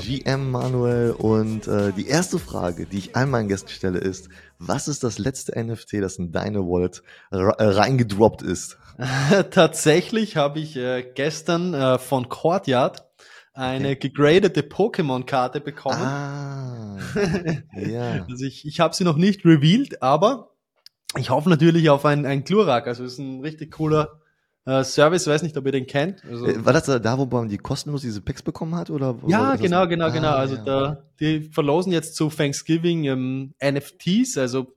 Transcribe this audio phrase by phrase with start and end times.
[0.00, 4.28] GM Manuel und äh, die erste Frage, die ich all meinen Gästen stelle, ist,
[4.58, 8.78] was ist das letzte NFT, das in deine Wallet äh, reingedroppt ist?
[9.50, 13.04] Tatsächlich habe ich äh, gestern äh, von Courtyard
[13.52, 14.08] eine okay.
[14.08, 16.00] gegradete Pokémon-Karte bekommen.
[16.00, 16.98] Ah,
[17.76, 18.26] ja.
[18.28, 20.54] also ich, ich habe sie noch nicht revealed, aber
[21.18, 22.86] ich hoffe natürlich auf ein, ein Glurak.
[22.86, 24.20] Also es ist ein richtig cooler
[24.66, 26.24] äh, Service, weiß nicht, ob ihr den kennt.
[26.24, 28.90] Also, äh, war das da, wo man die kostenlos diese Packs bekommen hat?
[28.90, 30.28] Oder ja, genau, genau, genau.
[30.28, 30.64] Ah, also ja.
[30.64, 34.74] da, die verlosen jetzt zu Thanksgiving ähm, NFTs, also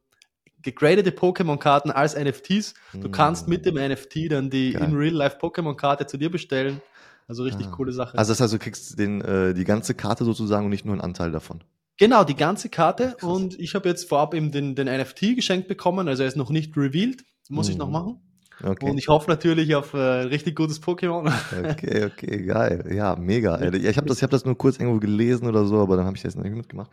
[0.62, 2.74] gegradete Pokémon-Karten als NFTs.
[2.94, 4.90] Du kannst mit dem NFT dann die Geil.
[4.90, 6.82] in Real Life Pokémon-Karte zu dir bestellen.
[7.28, 7.72] Also richtig ah.
[7.72, 8.18] coole Sache.
[8.18, 11.02] Also das heißt, du kriegst den, äh, die ganze Karte sozusagen und nicht nur einen
[11.02, 11.64] Anteil davon.
[11.98, 13.16] Genau, die ganze Karte.
[13.18, 13.24] Krass.
[13.24, 16.08] Und ich habe jetzt vorab eben den, den NFT geschenkt bekommen.
[16.08, 17.24] Also er ist noch nicht revealed.
[17.50, 17.72] Muss mhm.
[17.72, 17.94] ich noch mhm.
[17.94, 18.22] machen.
[18.64, 18.90] Okay.
[18.90, 21.32] Und ich hoffe natürlich auf äh, richtig gutes Pokémon.
[21.72, 22.92] Okay, okay, geil.
[22.92, 23.64] Ja, mega.
[23.64, 26.06] Ja, ich habe das, ich hab das nur kurz irgendwo gelesen oder so, aber dann
[26.06, 26.92] habe ich das nicht mitgemacht.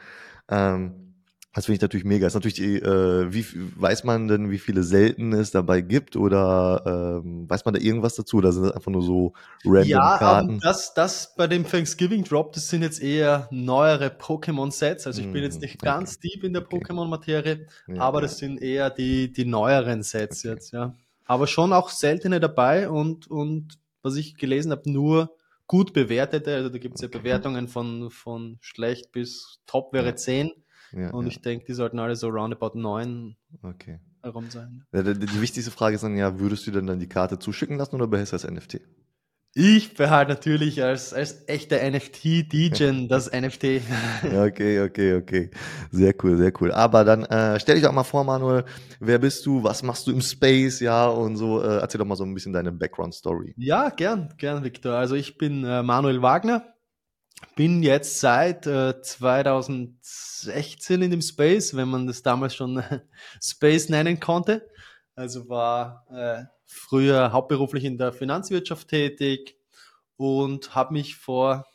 [0.49, 1.05] Ähm,
[1.55, 2.27] das finde ich natürlich mega.
[2.27, 7.49] Ist natürlich, äh, wie weiß man denn, wie viele selten es dabei gibt oder ähm,
[7.49, 8.39] weiß man da irgendwas dazu?
[8.39, 10.55] Oder sind das einfach nur so random ja, Karten?
[10.55, 15.07] Ja, das, das bei dem Thanksgiving Drop, das sind jetzt eher neuere Pokémon-Sets.
[15.07, 15.87] Also ich bin jetzt hm, nicht okay.
[15.87, 20.55] ganz deep in der Pokémon-Materie, ja, aber das sind eher die, die neueren Sets okay.
[20.55, 20.93] jetzt, ja.
[21.25, 25.35] Aber schon auch seltene dabei und, und was ich gelesen habe, nur
[25.67, 26.55] gut bewertete.
[26.55, 30.53] Also da gibt es ja Bewertungen von, von schlecht bis top wäre 10
[30.93, 31.31] ja, und ja.
[31.31, 33.99] ich denke, die sollten alle so roundabout neun okay.
[34.23, 34.85] herum sein.
[34.93, 37.79] Ja, die, die, wichtigste Frage ist dann ja, würdest du denn dann die Karte zuschicken
[37.79, 38.81] lassen oder behältst du das NFT?
[39.57, 43.83] Ich behalte natürlich als, als echter NFT-DJ das NFT.
[44.25, 45.51] Okay, okay, okay.
[45.93, 46.73] Sehr cool, sehr cool.
[46.73, 48.65] Aber dann äh, stell dich doch mal vor, Manuel,
[48.99, 51.63] wer bist du, was machst du im Space, ja, und so.
[51.63, 53.55] Äh, erzähl doch mal so ein bisschen deine Background-Story.
[53.57, 54.97] Ja, gern, gern, Victor.
[54.97, 56.75] Also ich bin äh, Manuel Wagner,
[57.55, 62.83] bin jetzt seit äh, 2016 in dem Space, wenn man das damals schon
[63.41, 64.67] Space nennen konnte.
[65.17, 69.57] Also war äh, früher hauptberuflich in der Finanzwirtschaft tätig
[70.17, 71.67] und habe mich vor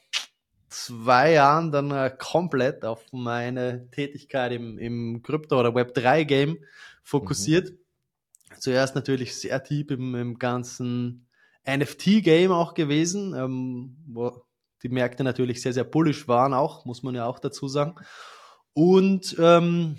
[0.67, 6.57] zwei Jahren dann äh, komplett auf meine Tätigkeit im, im Krypto- oder Web3-Game
[7.03, 7.72] fokussiert.
[7.72, 7.77] Mhm.
[8.59, 11.27] Zuerst natürlich sehr tief im, im ganzen
[11.67, 14.44] NFT-Game auch gewesen, ähm, wo
[14.83, 17.95] die Märkte natürlich sehr, sehr bullisch waren auch, muss man ja auch dazu sagen.
[18.73, 19.97] Und ähm,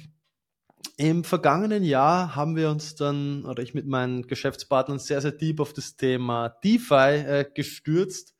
[0.96, 5.60] im vergangenen Jahr haben wir uns dann, oder ich mit meinen Geschäftspartnern, sehr, sehr deep
[5.60, 8.34] auf das Thema DeFi äh, gestürzt,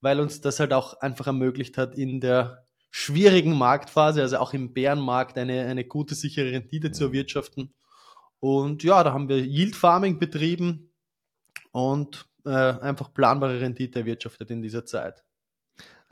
[0.00, 4.74] weil uns das halt auch einfach ermöglicht hat, in der schwierigen Marktphase, also auch im
[4.74, 7.72] Bärenmarkt, eine, eine gute, sichere Rendite zu erwirtschaften.
[8.40, 10.92] Und ja, da haben wir Yield Farming betrieben
[11.70, 15.24] und äh, einfach planbare Rendite erwirtschaftet in dieser Zeit.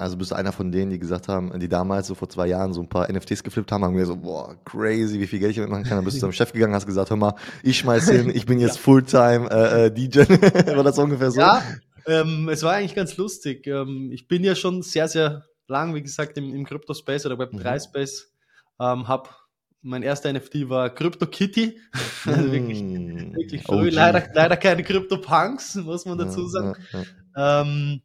[0.01, 2.73] Also bist du einer von denen, die gesagt haben, die damals so vor zwei Jahren
[2.73, 5.57] so ein paar NFTs geflippt haben, haben mir so, boah, crazy, wie viel Geld ich
[5.57, 5.97] damit machen kann.
[5.97, 8.59] Dann bist du zum Chef gegangen, hast gesagt, hör mal, ich schmeiß hin, ich bin
[8.61, 8.83] jetzt ja.
[8.83, 10.21] Fulltime äh, äh DJ.
[10.75, 11.41] war das ungefähr so?
[11.41, 11.63] Ja,
[12.07, 13.67] ähm, es war eigentlich ganz lustig.
[13.67, 18.33] Ähm, ich bin ja schon sehr, sehr lang, wie gesagt, im, im Crypto-Space oder Web3-Space.
[18.79, 18.85] Mhm.
[18.85, 19.37] Ähm, hab
[19.83, 21.79] mein erster NFT war Crypto Kitty.
[22.27, 23.91] also wirklich, mm, wirklich früh.
[23.91, 26.75] Leider, leider keine Crypto Punks, muss man dazu sagen.
[26.93, 27.03] Ja,
[27.37, 28.03] ja, ähm,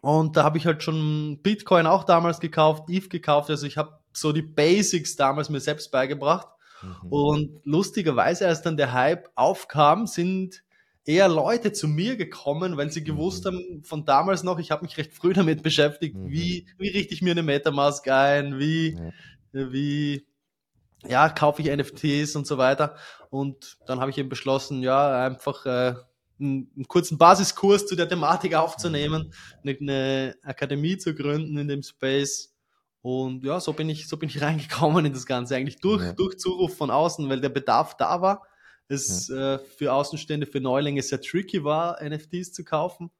[0.00, 3.50] und da habe ich halt schon Bitcoin auch damals gekauft, ETH gekauft.
[3.50, 6.48] Also ich habe so die Basics damals mir selbst beigebracht.
[6.82, 7.12] Mhm.
[7.12, 10.62] Und lustigerweise, als dann der Hype aufkam, sind
[11.04, 13.48] eher Leute zu mir gekommen, weil sie gewusst mhm.
[13.48, 16.30] haben von damals noch, ich habe mich recht früh damit beschäftigt, mhm.
[16.30, 18.98] wie, wie richte ich mir eine Metamask ein, wie,
[19.52, 20.26] wie
[21.06, 22.96] ja, kaufe ich NFTs und so weiter.
[23.30, 25.94] Und dann habe ich eben beschlossen, ja, einfach äh,
[26.42, 29.32] einen, einen kurzen Basiskurs zu der Thematik aufzunehmen,
[29.62, 32.54] eine, eine Akademie zu gründen in dem Space.
[33.00, 35.56] Und ja, so bin ich, so bin ich reingekommen in das Ganze.
[35.56, 36.12] Eigentlich durch, ja.
[36.12, 38.46] durch Zuruf von außen, weil der Bedarf da war.
[38.88, 39.54] Es ja.
[39.54, 43.10] äh, für Außenstände, für Neulinge sehr tricky war, NFTs zu kaufen.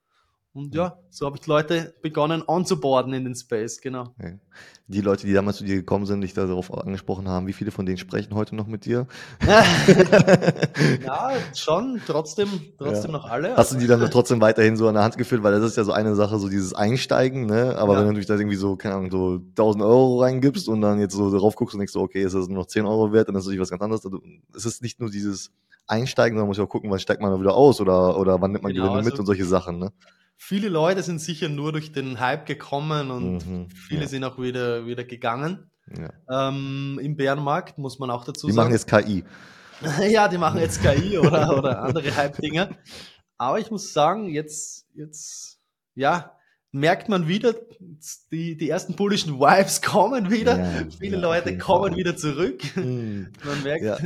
[0.55, 4.15] Und ja, so habe ich Leute begonnen onzuboarden in den Space, genau.
[4.87, 7.87] Die Leute, die damals zu dir gekommen sind, dich darauf angesprochen haben, wie viele von
[7.87, 9.07] denen sprechen heute noch mit dir?
[11.07, 13.17] ja, schon, trotzdem, trotzdem ja.
[13.17, 13.57] noch alle.
[13.57, 15.85] Hast du die dann trotzdem weiterhin so an der Hand geführt, weil das ist ja
[15.85, 17.79] so eine Sache, so dieses Einsteigen, ne?
[17.79, 18.01] Aber ja.
[18.01, 21.15] wenn du natürlich da irgendwie so, keine Ahnung, so 1000 Euro reingibst und dann jetzt
[21.15, 23.37] so darauf guckst und denkst so, okay, ist das nur noch 10 Euro wert, dann
[23.37, 24.05] ist das natürlich was ganz anderes.
[24.05, 24.21] Also,
[24.55, 25.51] es ist nicht nur dieses
[25.87, 28.39] Einsteigen, sondern man muss ja auch gucken, wann steigt man da wieder aus oder, oder
[28.43, 29.93] wann nimmt man genau, Gewinne also, mit und solche Sachen, ne?
[30.45, 34.09] Viele Leute sind sicher nur durch den Hype gekommen und mhm, viele ja.
[34.09, 35.71] sind auch wieder, wieder gegangen.
[35.97, 36.49] Ja.
[36.49, 38.71] Ähm, Im Bärenmarkt muss man auch dazu die sagen.
[38.71, 39.31] Die machen jetzt
[39.87, 40.11] KI.
[40.13, 42.71] ja, die machen jetzt KI oder, oder andere Hype-Dinger.
[43.39, 45.61] Aber ich muss sagen, jetzt, jetzt,
[45.95, 46.37] ja,
[46.73, 47.55] merkt man wieder,
[48.33, 50.59] die, die ersten bullischen Vibes kommen wieder.
[50.59, 51.97] Ja, Viele ja, Leute kommen Fall.
[51.97, 52.63] wieder zurück.
[52.77, 53.33] Mhm.
[53.45, 53.99] Man merkt, ja.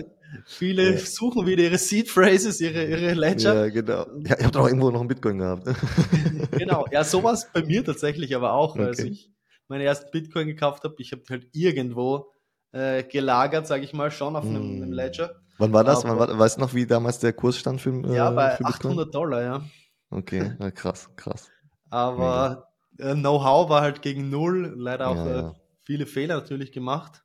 [0.44, 0.99] Viele ja.
[0.99, 3.67] suchen wieder ihre Seed Phrases, ihre, ihre Ledger.
[3.67, 4.06] Ja, genau.
[4.25, 5.67] Ja, ich habe doch irgendwo noch einen Bitcoin gehabt.
[6.52, 6.87] genau.
[6.90, 8.84] Ja, sowas bei mir tatsächlich aber auch, okay.
[8.84, 9.31] als ich
[9.69, 10.94] meinen ersten Bitcoin gekauft habe.
[10.99, 12.32] Ich habe halt irgendwo
[12.73, 14.82] äh, gelagert, sage ich mal, schon auf einem, mhm.
[14.82, 15.40] einem Ledger.
[15.58, 16.05] Wann war das?
[16.05, 19.14] Wann war, weißt du noch, wie damals der Kurs stand für, äh, Ja, bei 800
[19.14, 19.64] Dollar, ja.
[20.11, 21.49] Okay, ja, krass, krass.
[21.88, 22.69] Aber
[22.99, 25.52] äh, Know-how war halt gegen null, leider auch ja, äh,
[25.84, 27.23] viele Fehler natürlich gemacht.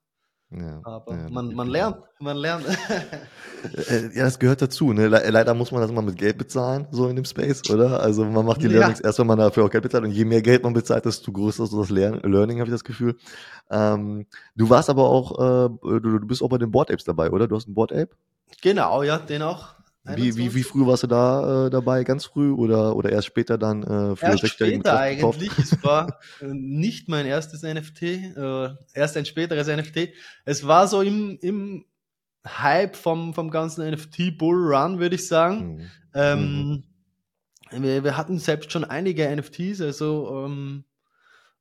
[0.52, 2.66] Ja, aber ja, man, man lernt, man lernt.
[3.90, 4.92] Äh, ja, das gehört dazu.
[4.92, 5.08] Ne?
[5.08, 8.02] Leider muss man das immer mit Geld bezahlen, so in dem Space, oder?
[8.02, 10.04] Also man macht die Learnings erst, wenn man dafür auch Geld bezahlt.
[10.04, 13.18] Und je mehr Geld man bezahlt, desto größer ist das Learning, habe ich das Gefühl.
[13.70, 14.26] Ähm,
[14.56, 17.48] du warst aber auch, äh, du, du bist auch bei den Board Apes dabei, oder?
[17.48, 18.10] Du hast ein Board Ape?
[18.64, 19.76] Genau, ja, den auch.
[20.04, 22.04] Wie, wie, wie früh warst du da äh, dabei?
[22.04, 25.52] Ganz früh oder, oder erst später dann äh, für erst später eigentlich.
[25.60, 30.10] es war äh, nicht mein erstes NFT, äh, erst ein späteres NFT.
[30.44, 31.86] Es war so im, im
[32.48, 35.76] Hype vom, vom ganzen NFT Bull Run, würde ich sagen.
[35.76, 35.92] Mhm.
[36.16, 36.84] Ähm,
[37.72, 37.84] mhm.
[37.84, 40.84] wir, wir hatten selbst schon einige NFTs, also ähm,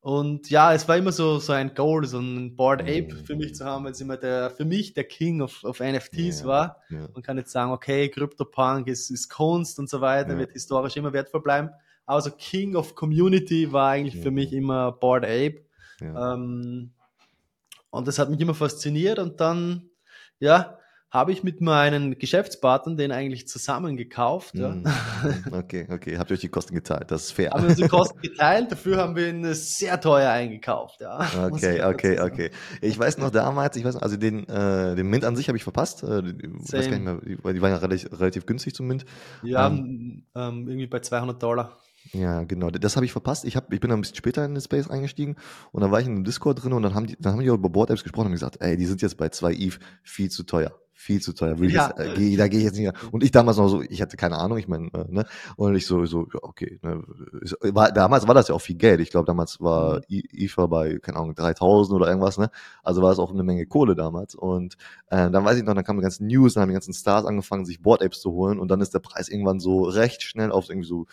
[0.02, 3.54] und ja, es war immer so, so ein Goal, so ein Board Ape für mich
[3.54, 6.82] zu haben, weil es immer der, für mich der King of, of NFTs ja, war.
[6.88, 7.06] Ja.
[7.12, 10.38] Man kann jetzt sagen, okay, CryptoPunk ist, ist Kunst und so weiter, ja.
[10.38, 11.68] wird historisch immer wertvoll bleiben.
[12.06, 15.64] Aber so King of Community war eigentlich für mich immer Board Ape.
[16.00, 16.92] Ähm,
[17.90, 19.90] und das hat mich immer fasziniert und dann,
[20.38, 20.78] ja,
[21.10, 24.54] habe ich mit meinen Geschäftspartnern den eigentlich zusammen gekauft.
[24.54, 24.68] Ja.
[24.68, 24.84] Mm,
[25.52, 26.18] okay, okay.
[26.18, 27.10] Habt ihr euch die Kosten geteilt?
[27.10, 27.50] Das ist fair.
[27.50, 31.00] Haben wir uns die Kosten geteilt, dafür haben wir ihn sehr teuer eingekauft.
[31.00, 31.28] Ja.
[31.50, 32.50] Okay, okay, okay.
[32.80, 35.56] Ich weiß noch damals, ich weiß noch, also den, äh, den Mint an sich habe
[35.56, 36.02] ich verpasst.
[36.02, 39.04] Äh, weiß gar nicht mehr, die, die waren ja relativ, relativ günstig zum Mint.
[39.42, 41.78] Ja, ähm, ähm, irgendwie bei 200 Dollar.
[42.12, 42.70] Ja, genau.
[42.70, 43.44] Das habe ich verpasst.
[43.44, 45.36] Ich, hab, ich bin ein bisschen später in den Space eingestiegen
[45.72, 47.50] und dann war ich in einem Discord drin und dann haben die, dann haben die
[47.50, 50.30] auch über Board Apps gesprochen und gesagt, ey, die sind jetzt bei 2 ETH viel
[50.30, 51.58] zu teuer viel zu teuer.
[51.58, 51.94] Will ja.
[51.96, 52.92] jetzt, äh, da gehe ich jetzt nicht mehr.
[53.10, 55.24] Und ich damals noch so, ich hatte keine Ahnung, ich meine, äh, ne?
[55.56, 57.02] Und ich so, so, okay, ne?
[57.72, 59.00] war, damals war das ja auch viel Geld.
[59.00, 60.22] Ich glaube, damals war mhm.
[60.32, 62.50] IFA bei, keine Ahnung, 3000 oder irgendwas, ne?
[62.82, 64.34] Also war es auch eine Menge Kohle damals.
[64.34, 64.74] Und
[65.06, 67.24] äh, dann weiß ich noch, dann kamen die ganzen News, dann haben die ganzen Stars
[67.24, 70.52] angefangen, sich Board Apes zu holen und dann ist der Preis irgendwann so recht schnell
[70.52, 71.06] auf irgendwie so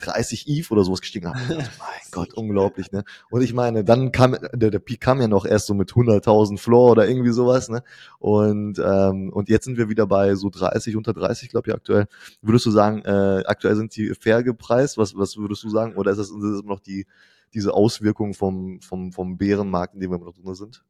[0.00, 1.40] 30 EVE oder sowas gestiegen haben.
[1.48, 3.04] mein Gott, unglaublich, ne?
[3.30, 6.58] Und ich meine, dann kam, der, der Peak kam ja noch erst so mit 100.000
[6.58, 7.82] Floor oder irgendwie sowas, ne?
[8.18, 12.06] Und, ähm, und jetzt sind wir wieder bei so 30, unter 30, glaube ich, aktuell.
[12.42, 14.98] Würdest du sagen, äh, aktuell sind die fair gepreist?
[14.98, 15.94] Was, was würdest du sagen?
[15.96, 17.06] Oder ist das, ist das noch die,
[17.54, 20.84] diese Auswirkung vom, vom, vom Bärenmarkt, in dem wir noch drin sind?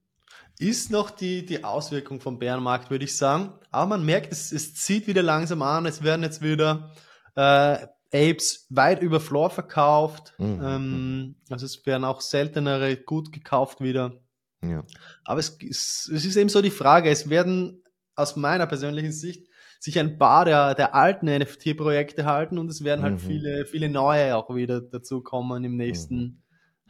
[0.61, 3.55] ist noch die, die Auswirkung vom Bärenmarkt, würde ich sagen.
[3.71, 5.87] Aber man merkt, es, es zieht wieder langsam an.
[5.87, 6.93] Es werden jetzt wieder
[7.35, 7.79] äh,
[8.13, 10.35] Apes weit über Floor verkauft.
[10.39, 10.61] Mhm.
[10.63, 14.21] Ähm, also es werden auch seltenere gut gekauft wieder.
[14.63, 14.85] Ja.
[15.25, 17.83] Aber es, es, es ist eben so die Frage, es werden
[18.15, 19.49] aus meiner persönlichen Sicht
[19.79, 23.19] sich ein paar der, der alten NFT-Projekte halten und es werden halt mhm.
[23.19, 26.43] viele, viele neue auch wieder dazu kommen im nächsten mhm.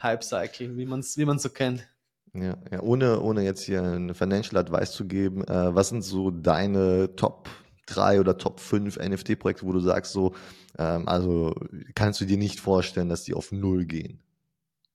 [0.02, 1.86] Hype-Cycle, wie man es wie man's so kennt.
[2.32, 6.30] Ja, ja, ohne, ohne jetzt hier eine Financial Advice zu geben, äh, was sind so
[6.30, 7.48] deine Top
[7.90, 10.34] drei oder Top 5 NFT-Projekte, wo du sagst, so,
[10.78, 11.54] ähm, also
[11.94, 14.22] kannst du dir nicht vorstellen, dass die auf Null gehen?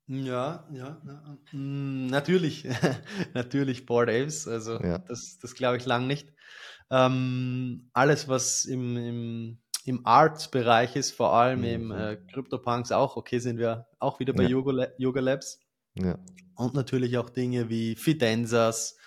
[0.08, 1.38] Ja, ja, ja.
[1.52, 2.68] Mm, natürlich,
[3.34, 5.00] natürlich Board Apes, also ja.
[5.00, 6.32] das, das glaube ich lang nicht.
[6.92, 11.66] Ähm, alles, was im, im, im Art-Bereich ist, vor allem mhm.
[11.66, 14.50] im äh, CryptoPunks auch, okay, sind wir auch wieder bei ja.
[14.50, 15.60] Yoga, Yoga Labs.
[15.96, 16.20] Ja.
[16.56, 18.98] Und natürlich auch Dinge wie Fidenzas,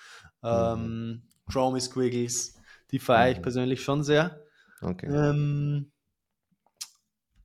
[0.43, 1.23] ähm, mhm.
[1.51, 2.58] Chromie Squiggles,
[2.91, 3.43] die feiere ich mhm.
[3.43, 4.43] persönlich schon sehr.
[4.81, 5.07] Okay.
[5.07, 5.91] Ähm,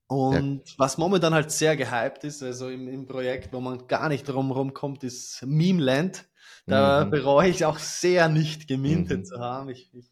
[0.07, 0.75] und ja.
[0.77, 4.73] was momentan halt sehr gehypt ist, also im, im Projekt, wo man gar nicht drum
[4.73, 6.25] kommt, ist Meme Land.
[6.65, 7.09] Da mhm.
[7.09, 9.25] bereue ich auch sehr nicht gemintet mhm.
[9.25, 9.69] zu haben.
[9.69, 10.11] Ich, ich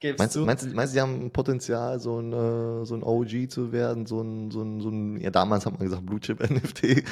[0.00, 0.40] gebe meinst, zu.
[0.40, 4.06] Meinst, meinst du, sie haben Potenzial, so ein, äh, so ein OG zu werden?
[4.06, 7.04] So ein, so ein, so ein ja, damals hat man gesagt Blue Chip NFT, äh,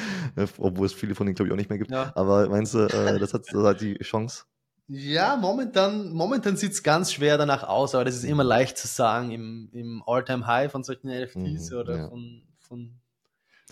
[0.57, 1.91] obwohl es viele von denen, glaube ich, auch nicht mehr gibt.
[1.91, 2.11] Ja.
[2.15, 4.45] Aber meinst du, äh, das, hat, das hat die Chance?
[4.87, 9.31] Ja, momentan, momentan sieht's ganz schwer danach aus, aber das ist immer leicht zu sagen
[9.31, 12.09] im, im All-Time-High von solchen NFTs mhm, oder ja.
[12.09, 12.91] von, von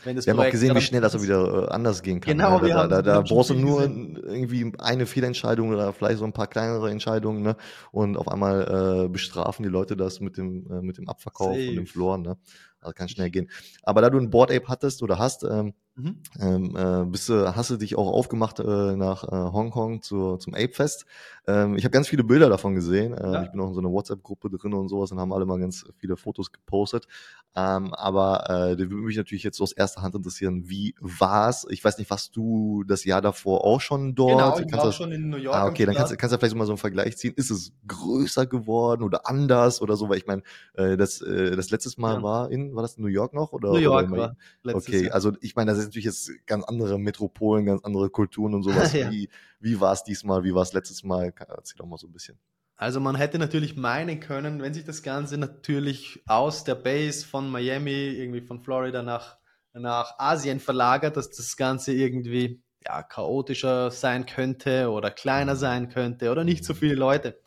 [0.04, 2.36] wenn das wir haben auch gesehen, wie schnell das auch wieder äh, anders gehen kann.
[2.36, 2.70] Genau, ne?
[2.70, 4.16] da, da, da, da brauchst du nur gesehen.
[4.18, 7.56] irgendwie eine Fehlentscheidung oder vielleicht so ein paar kleinere Entscheidungen, ne?
[7.92, 11.70] Und auf einmal äh, bestrafen die Leute das mit dem, äh, mit dem Abverkauf Safe.
[11.70, 12.38] und dem Floor, ne?
[12.80, 13.50] Also kann schnell gehen.
[13.84, 16.18] Aber da du ein Board Ape hattest oder hast, ähm, Mhm.
[16.40, 20.74] Ähm, äh, bist hast du dich auch aufgemacht äh, nach äh, Hongkong zur, zum Ape
[20.74, 21.06] Fest?
[21.46, 23.14] Ähm, ich habe ganz viele Bilder davon gesehen.
[23.14, 23.44] Äh, ja.
[23.44, 25.86] Ich bin auch in so einer WhatsApp-Gruppe drin und sowas und haben alle mal ganz
[25.98, 27.08] viele Fotos gepostet.
[27.56, 31.68] Ähm, aber äh, würde mich natürlich jetzt so aus erster Hand interessieren, wie war's?
[31.70, 34.32] Ich weiß nicht, was du das Jahr davor auch schon dort?
[34.32, 35.56] Genau, ich kannst war das, schon in New York.
[35.56, 37.34] Ah, okay, dann kannst, kannst du vielleicht mal so einen Vergleich ziehen.
[37.36, 40.10] Ist es größer geworden oder anders oder so?
[40.10, 40.42] Weil ich meine,
[40.74, 42.24] äh, das, das letztes Mal ja.
[42.24, 43.52] war in, war das in New York noch?
[43.52, 45.14] Oder, New York oder war letztes Okay, Jahr.
[45.14, 48.94] also ich meine, das ist natürlich jetzt ganz andere Metropolen, ganz andere Kulturen und sowas.
[48.94, 49.12] ja.
[49.12, 50.44] Wie, wie war es diesmal?
[50.44, 51.34] Wie war es letztes Mal?
[51.38, 52.38] Erzähl doch mal so ein bisschen.
[52.76, 57.50] Also man hätte natürlich meinen können, wenn sich das Ganze natürlich aus der Base von
[57.50, 59.38] Miami, irgendwie von Florida nach,
[59.74, 66.32] nach Asien verlagert, dass das Ganze irgendwie ja, chaotischer sein könnte oder kleiner sein könnte
[66.32, 67.40] oder nicht so viele Leute.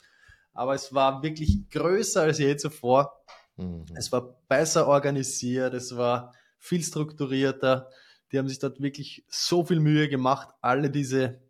[0.53, 3.21] Aber es war wirklich größer als je zuvor.
[3.57, 3.85] Mhm.
[3.95, 7.91] Es war besser organisiert, es war viel strukturierter.
[8.33, 11.41] Die haben sich dort wirklich so viel Mühe gemacht, alle diese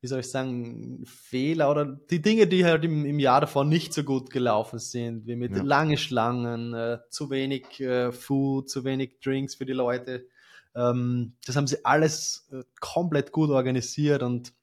[0.00, 3.92] wie soll ich sagen, Fehler oder die Dinge, die halt im, im Jahr davor nicht
[3.92, 5.62] so gut gelaufen sind, wie mit ja.
[5.62, 10.26] lange Schlangen, äh, zu wenig äh, Food, zu wenig Drinks für die Leute.
[10.74, 14.54] Ähm, das haben sie alles äh, komplett gut organisiert und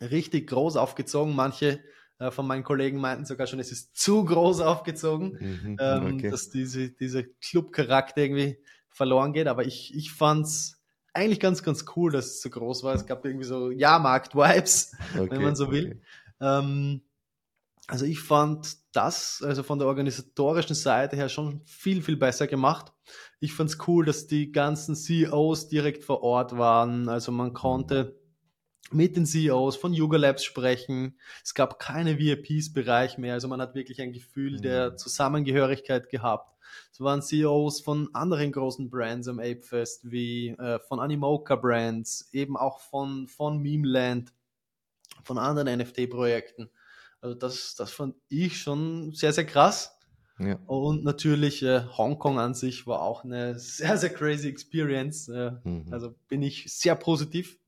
[0.00, 1.34] richtig groß aufgezogen.
[1.34, 1.80] Manche
[2.18, 6.30] äh, von meinen Kollegen meinten sogar schon, es ist zu groß aufgezogen, mhm, ähm, okay.
[6.30, 8.58] dass diese, dieser Club-Charakter irgendwie
[8.90, 9.46] verloren geht.
[9.46, 10.80] Aber ich, ich fand's
[11.12, 12.94] eigentlich ganz, ganz cool, dass es so groß war.
[12.94, 15.86] Es gab irgendwie so Jahrmarkt-Vibes, okay, wenn man so will.
[15.86, 16.00] Okay.
[16.40, 17.02] Ähm,
[17.86, 22.92] also ich fand das, also von der organisatorischen Seite her schon viel, viel besser gemacht.
[23.40, 27.08] Ich fand es cool, dass die ganzen CEOs direkt vor Ort waren.
[27.08, 28.19] Also man konnte
[28.92, 31.18] mit den CEOs von Yuga Labs sprechen.
[31.44, 33.34] Es gab keine VIPs-Bereich mehr.
[33.34, 34.98] Also man hat wirklich ein Gefühl der mhm.
[34.98, 36.56] Zusammengehörigkeit gehabt.
[36.92, 42.28] Es waren CEOs von anderen großen Brands am Ape Fest, wie äh, von Animoca Brands,
[42.32, 44.32] eben auch von, von Memeland,
[45.22, 46.70] von anderen NFT-Projekten.
[47.20, 49.96] Also das, das fand ich schon sehr, sehr krass.
[50.38, 50.58] Ja.
[50.66, 55.28] Und natürlich äh, Hongkong an sich war auch eine sehr, sehr crazy Experience.
[55.28, 55.86] Äh, mhm.
[55.90, 57.58] Also bin ich sehr positiv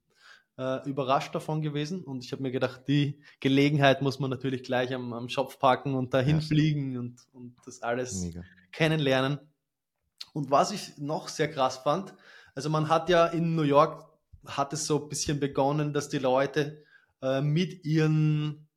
[0.58, 4.94] äh, überrascht davon gewesen und ich habe mir gedacht, die Gelegenheit muss man natürlich gleich
[4.94, 6.42] am, am Schopf packen und dahin ja.
[6.42, 8.42] fliegen und, und das alles Mega
[8.72, 9.38] kennenlernen.
[10.32, 12.14] Und was ich noch sehr krass fand,
[12.54, 14.04] also man hat ja in New York,
[14.46, 16.82] hat es so ein bisschen begonnen, dass die Leute
[17.20, 18.68] äh, mit ihren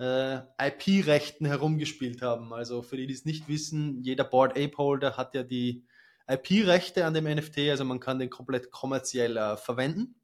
[0.00, 2.52] äh, IP-Rechten herumgespielt haben.
[2.52, 5.86] Also für die, die es nicht wissen, jeder Board Ape Holder hat ja die
[6.26, 10.16] IP-Rechte an dem NFT, also man kann den komplett kommerziell äh, verwenden.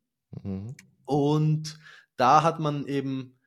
[0.42, 0.74] Mhm.
[1.08, 1.78] Und
[2.16, 3.38] da hat man eben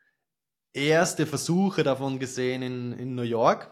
[0.73, 3.71] erste Versuche davon gesehen in, in New York.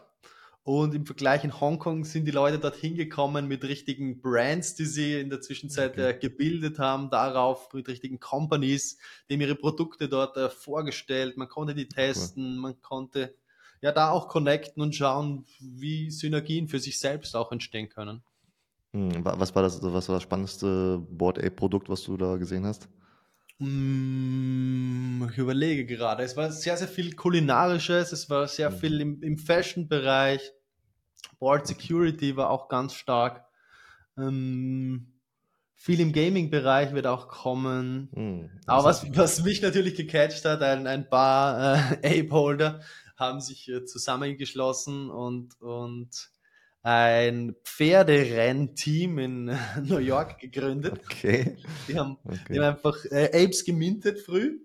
[0.62, 5.20] Und im Vergleich in Hongkong sind die Leute dorthin gekommen mit richtigen Brands, die sie
[5.20, 6.12] in der Zwischenzeit okay.
[6.12, 11.38] äh, gebildet haben, darauf mit richtigen Companies, die haben ihre Produkte dort äh, vorgestellt.
[11.38, 12.60] Man konnte die testen, cool.
[12.60, 13.34] man konnte
[13.82, 18.22] ja da auch connecten und schauen, wie Synergien für sich selbst auch entstehen können.
[18.94, 22.68] Hm, was war das, was war das spannendste Board Ape Produkt, was du da gesehen
[22.68, 22.88] hast?
[23.60, 26.24] Mm, ich überlege gerade.
[26.24, 28.78] Es war sehr, sehr viel kulinarisches, es war sehr mhm.
[28.78, 30.42] viel im, im Fashion-Bereich.
[31.40, 33.46] Board Security war auch ganz stark.
[34.18, 35.20] Ähm,
[35.76, 38.10] viel im Gaming-Bereich wird auch kommen.
[38.14, 42.82] Mhm, Aber was, was mich natürlich gecatcht hat, ein, ein paar äh, Ape-Holder
[43.18, 46.32] haben sich äh, zusammengeschlossen und, und
[46.90, 51.00] ein Pferderennteam in New York gegründet.
[51.06, 51.56] Okay.
[51.88, 52.40] Die haben, okay.
[52.50, 54.60] die haben einfach äh, Apes gemintet früh,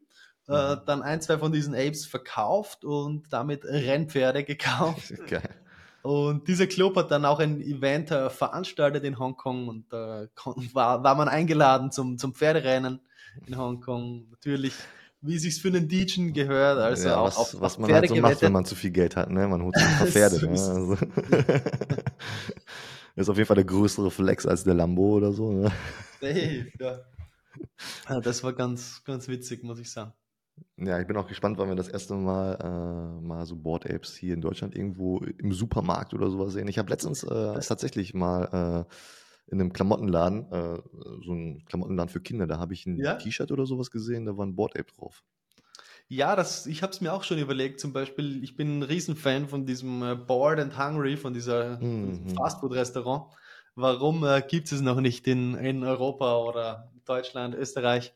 [0.49, 0.81] äh, mhm.
[0.87, 5.13] dann ein, zwei von diesen Apes verkauft und damit Rennpferde gekauft.
[5.29, 5.51] Geil.
[6.01, 10.29] Und dieser Club hat dann auch ein Event äh, veranstaltet in Hongkong und da äh,
[10.73, 13.01] war, war man eingeladen zum, zum Pferderennen
[13.47, 14.29] in Hongkong.
[14.31, 14.73] Natürlich
[15.25, 16.79] wie sich's für einen DJ gehört.
[16.79, 18.91] Also ja, auch was, auf, was man Pferde halt so macht, wenn man zu viel
[18.91, 19.31] Geld hat.
[19.31, 19.49] Ne?
[19.49, 20.45] Man holt sich ein paar Pferde.
[20.45, 20.51] ne?
[20.51, 20.97] also.
[23.17, 25.53] ist auf jeden Fall der größere Flex als der Lambo oder so.
[25.53, 25.73] Ne?
[26.21, 26.99] Safe, ja.
[28.09, 28.21] ja.
[28.21, 30.13] Das war ganz, ganz witzig, muss ich sagen.
[30.77, 34.15] Ja, ich bin auch gespannt, wann wir das erste Mal äh, mal so Board Apes
[34.15, 36.69] hier in Deutschland irgendwo im Supermarkt oder sowas sehen.
[36.69, 38.95] Ich habe letztens äh, tatsächlich mal äh,
[39.47, 40.83] in einem Klamottenladen, äh,
[41.25, 43.15] so ein Klamottenladen für Kinder, da habe ich ein ja?
[43.15, 45.23] T-Shirt oder sowas gesehen, da war ein Board Ape drauf.
[46.09, 47.81] Ja, das, ich habe es mir auch schon überlegt.
[47.81, 52.29] Zum Beispiel, ich bin ein Riesenfan von diesem äh, Bored and Hungry, von dieser mhm.
[52.37, 53.33] Fastfood-Restaurant.
[53.75, 58.15] Warum äh, gibt es noch nicht in, in Europa oder Deutschland, Österreich?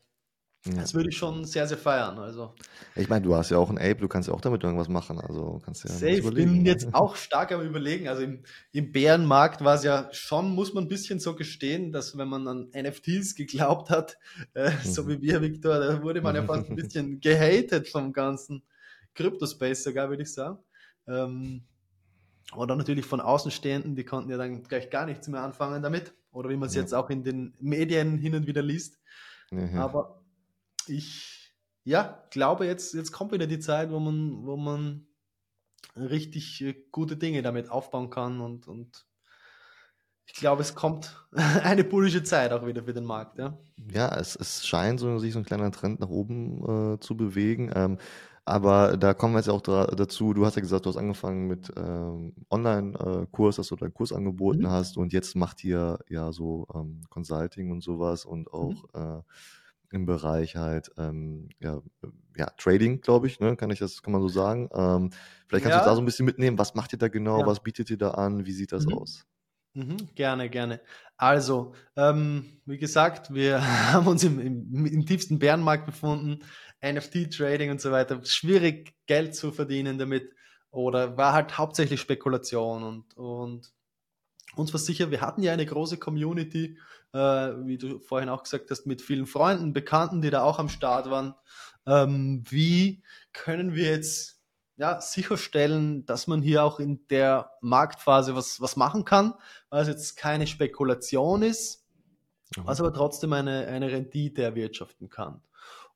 [0.65, 0.73] Ja.
[0.73, 2.19] Das würde ich schon sehr, sehr feiern.
[2.19, 2.53] Also.
[2.95, 5.19] Ich meine, du hast ja auch ein Ape, du kannst ja auch damit irgendwas machen.
[5.19, 8.09] Also kannst ja Safe, ich bin jetzt auch stark am überlegen.
[8.09, 12.17] Also im, im Bärenmarkt war es ja schon, muss man ein bisschen so gestehen, dass
[12.17, 14.17] wenn man an NFTs geglaubt hat,
[14.53, 14.75] äh, mhm.
[14.83, 18.63] so wie wir, Victor, da wurde man ja fast ein bisschen gehatet vom ganzen
[19.15, 20.59] Crypto-Space sogar, würde ich sagen.
[21.07, 21.63] Ähm,
[22.53, 26.13] oder natürlich von Außenstehenden, die konnten ja dann gleich gar nichts mehr anfangen damit.
[26.31, 26.81] Oder wie man es ja.
[26.81, 28.99] jetzt auch in den Medien hin und wieder liest.
[29.51, 29.77] Mhm.
[29.77, 30.18] Aber
[30.87, 31.39] ich
[31.83, 35.07] ja, glaube, jetzt, jetzt kommt wieder die Zeit, wo man, wo man
[35.95, 39.05] richtig äh, gute Dinge damit aufbauen kann und, und
[40.25, 41.27] ich glaube, es kommt
[41.63, 43.37] eine bullische Zeit auch wieder für den Markt.
[43.37, 43.57] Ja,
[43.91, 47.71] ja es, es scheint so, sich so ein kleiner Trend nach oben äh, zu bewegen.
[47.73, 47.97] Ähm,
[48.45, 51.47] aber da kommen wir jetzt auch da, dazu, du hast ja gesagt, du hast angefangen
[51.47, 54.69] mit ähm, Online-Kurs, dass du deinen Kurs angeboten mhm.
[54.69, 58.53] hast und jetzt macht ihr ja so ähm, Consulting und sowas und mhm.
[58.53, 59.19] auch mhm.
[59.19, 59.21] äh,
[59.91, 61.81] im Bereich halt ähm, ja,
[62.37, 63.55] ja, Trading, glaube ich, ne?
[63.55, 64.69] kann ich das, kann man so sagen.
[64.73, 65.11] Ähm,
[65.47, 65.83] vielleicht kannst ja.
[65.83, 67.45] du da so ein bisschen mitnehmen, was macht ihr da genau, ja.
[67.45, 68.93] was bietet ihr da an, wie sieht das mhm.
[68.93, 69.25] aus?
[69.73, 70.81] Mhm, gerne, gerne.
[71.17, 73.61] Also, ähm, wie gesagt, wir
[73.93, 76.39] haben uns im, im, im tiefsten Bärenmarkt befunden,
[76.83, 78.23] NFT-Trading und so weiter.
[78.23, 80.31] Schwierig Geld zu verdienen damit
[80.71, 83.71] oder war halt hauptsächlich Spekulation und, und
[84.55, 86.77] uns war sicher, wir hatten ja eine große Community
[87.13, 87.17] äh,
[87.65, 91.09] wie du vorhin auch gesagt hast, mit vielen Freunden, Bekannten, die da auch am Start
[91.09, 91.33] waren.
[91.87, 93.03] Ähm, wie
[93.33, 94.41] können wir jetzt
[94.77, 99.33] ja, sicherstellen, dass man hier auch in der Marktphase was, was machen kann,
[99.69, 101.85] weil es jetzt keine Spekulation ist,
[102.55, 102.65] mhm.
[102.65, 105.41] was aber trotzdem eine, eine Rendite erwirtschaften kann.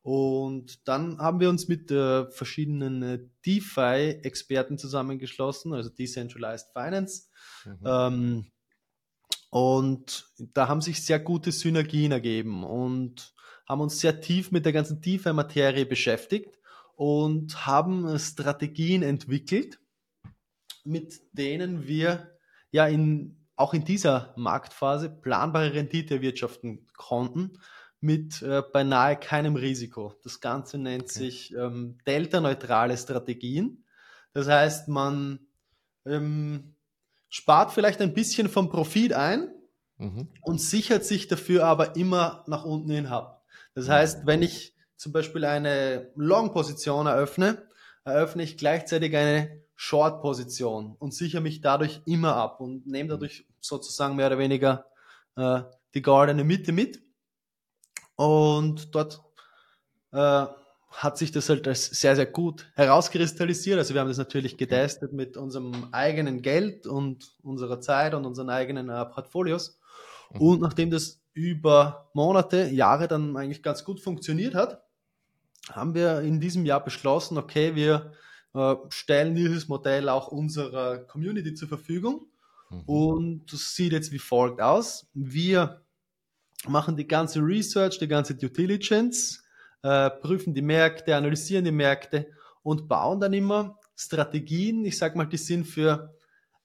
[0.03, 7.29] Und dann haben wir uns mit äh, verschiedenen äh, DeFi-Experten zusammengeschlossen, also Decentralized Finance.
[7.65, 7.79] Mhm.
[7.85, 8.45] Ähm,
[9.49, 13.33] und da haben sich sehr gute Synergien ergeben und
[13.67, 16.59] haben uns sehr tief mit der ganzen tiefen Materie beschäftigt
[16.95, 19.79] und haben Strategien entwickelt,
[20.83, 22.35] mit denen wir
[22.71, 27.57] ja in, auch in dieser Marktphase planbare Rendite erwirtschaften konnten
[28.03, 30.13] mit äh, beinahe keinem Risiko.
[30.23, 31.13] Das Ganze nennt okay.
[31.13, 33.85] sich ähm, delta-neutrale Strategien.
[34.33, 35.39] Das heißt, man
[36.05, 36.75] ähm,
[37.29, 39.49] spart vielleicht ein bisschen vom Profit ein
[39.97, 40.27] mhm.
[40.41, 43.45] und sichert sich dafür aber immer nach unten hin ab.
[43.73, 47.67] Das heißt, wenn ich zum Beispiel eine Long-Position eröffne,
[48.03, 54.15] eröffne ich gleichzeitig eine Short-Position und sichere mich dadurch immer ab und nehme dadurch sozusagen
[54.15, 54.85] mehr oder weniger
[55.35, 55.61] äh,
[55.93, 57.01] die goldene Mitte mit.
[58.15, 59.21] Und dort
[60.11, 60.45] äh,
[60.91, 63.77] hat sich das halt als sehr, sehr gut herauskristallisiert.
[63.77, 68.49] Also wir haben das natürlich getestet mit unserem eigenen Geld und unserer Zeit und unseren
[68.49, 69.79] eigenen äh, Portfolios.
[70.31, 70.41] Mhm.
[70.41, 74.83] Und nachdem das über Monate, Jahre dann eigentlich ganz gut funktioniert hat,
[75.71, 78.11] haben wir in diesem Jahr beschlossen, okay, wir
[78.53, 82.27] äh, stellen dieses Modell auch unserer Community zur Verfügung.
[82.69, 82.81] Mhm.
[82.81, 85.07] Und das sieht jetzt wie folgt aus.
[85.13, 85.82] Wir
[86.67, 89.43] machen die ganze Research, die ganze Due Diligence,
[89.81, 92.27] äh, prüfen die Märkte, analysieren die Märkte
[92.61, 94.85] und bauen dann immer Strategien.
[94.85, 96.15] Ich sage mal, die sind für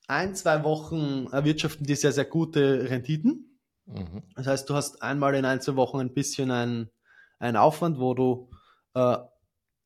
[0.07, 3.61] ein, zwei Wochen erwirtschaften die sehr, sehr gute Renditen.
[3.87, 4.23] Mhm.
[4.35, 6.91] Das heißt, du hast einmal in ein, zwei Wochen ein bisschen ein,
[7.39, 8.51] ein Aufwand, wo du
[8.95, 9.19] äh,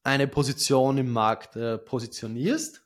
[0.05, 2.85] eine Position im Markt äh, positionierst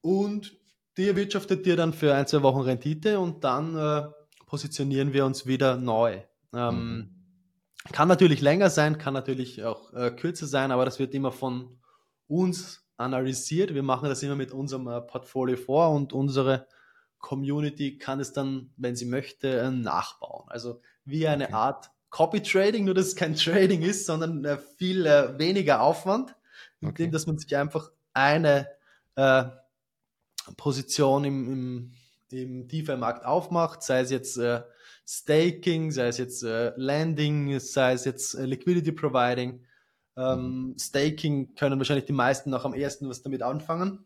[0.00, 0.56] und
[0.96, 4.08] die erwirtschaftet dir dann für ein, zwei Wochen Rendite und dann äh,
[4.46, 6.22] positionieren wir uns wieder neu.
[6.56, 7.92] Ähm, mhm.
[7.92, 11.78] Kann natürlich länger sein, kann natürlich auch äh, kürzer sein, aber das wird immer von
[12.26, 13.74] uns analysiert.
[13.74, 16.66] Wir machen das immer mit unserem äh, Portfolio vor und unsere
[17.18, 20.48] Community kann es dann, wenn sie möchte, äh, nachbauen.
[20.48, 21.52] Also wie eine okay.
[21.54, 26.34] Art Copy Trading, nur dass es kein Trading ist, sondern äh, viel äh, weniger Aufwand,
[26.80, 27.10] indem okay.
[27.10, 28.68] dass man sich einfach eine
[29.16, 29.44] äh,
[30.56, 31.92] Position im, im,
[32.32, 34.62] im DeFi-Markt aufmacht, sei es jetzt äh,
[35.06, 39.64] Staking, sei es jetzt äh, Landing, sei es jetzt äh, Liquidity Providing.
[40.16, 40.78] Ähm, mhm.
[40.78, 44.04] Staking können wahrscheinlich die meisten noch am ersten was damit anfangen.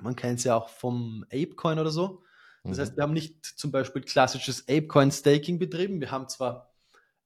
[0.00, 2.22] Man kennt es ja auch vom Apecoin oder so.
[2.64, 2.80] Das mhm.
[2.82, 6.00] heißt, wir haben nicht zum Beispiel klassisches Apecoin Staking betrieben.
[6.00, 6.70] Wir haben zwar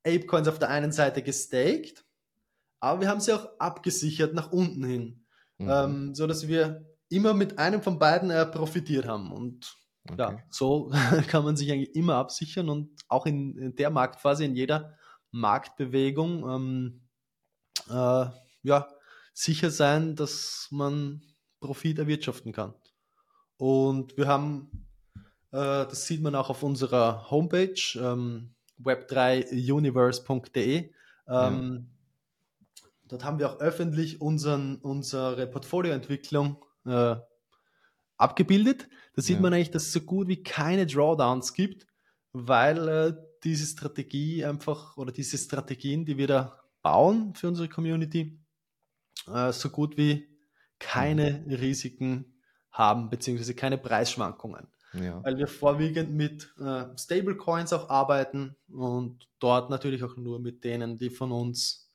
[0.06, 2.04] Apecoins auf der einen Seite gestaked,
[2.80, 5.24] aber wir haben sie auch abgesichert nach unten hin,
[5.58, 5.70] mhm.
[5.70, 9.32] ähm, so dass wir immer mit einem von beiden äh, profitiert haben.
[9.32, 9.76] Und
[10.10, 10.20] Okay.
[10.20, 10.90] Ja, so
[11.28, 14.98] kann man sich eigentlich immer absichern und auch in, in der Marktphase, in jeder
[15.30, 17.00] Marktbewegung, ähm,
[17.88, 18.26] äh,
[18.62, 18.88] ja,
[19.32, 21.22] sicher sein, dass man
[21.60, 22.74] Profit erwirtschaften kann.
[23.56, 24.86] Und wir haben,
[25.50, 30.92] äh, das sieht man auch auf unserer Homepage, ähm, web3universe.de, ähm,
[31.26, 32.84] ja.
[33.08, 37.16] dort haben wir auch öffentlich unseren, unsere Portfolioentwicklung äh,
[38.16, 38.88] abgebildet.
[39.14, 39.42] Da sieht Ja.
[39.42, 41.86] man eigentlich, dass es so gut wie keine Drawdowns gibt,
[42.32, 48.40] weil äh, diese Strategie einfach oder diese Strategien, die wir da bauen für unsere Community,
[49.28, 50.28] äh, so gut wie
[50.78, 55.22] keine Risiken haben, beziehungsweise keine Preisschwankungen Ja.
[55.24, 60.98] weil wir vorwiegend mit äh, Stablecoins auch arbeiten und dort natürlich auch nur mit denen,
[60.98, 61.90] die von uns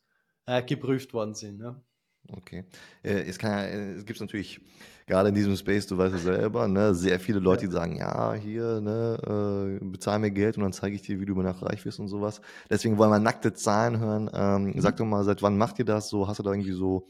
[0.45, 1.59] äh, geprüft worden sind.
[1.61, 1.81] Ja.
[2.27, 2.63] Okay.
[3.03, 4.59] Äh, es, kann, äh, es gibt natürlich,
[5.07, 8.33] gerade in diesem Space, du weißt es selber, ne, sehr viele Leute, die sagen, ja,
[8.33, 11.83] hier, ne, äh, bezahl mir Geld und dann zeige ich dir, wie du danach reich
[11.85, 12.41] wirst und sowas.
[12.69, 14.29] Deswegen wollen wir nackte Zahlen hören.
[14.33, 16.27] Ähm, Sag doch mal, seit wann macht ihr das so?
[16.27, 17.07] Hast du da irgendwie so,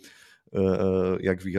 [0.54, 1.54] äh, ja, wie,